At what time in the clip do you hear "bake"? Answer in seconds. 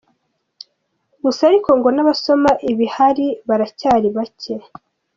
4.15-4.55